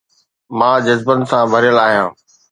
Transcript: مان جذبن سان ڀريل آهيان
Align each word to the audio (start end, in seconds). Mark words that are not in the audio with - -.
مان 0.57 0.75
جذبن 0.85 1.19
سان 1.31 1.43
ڀريل 1.51 1.77
آهيان 1.87 2.09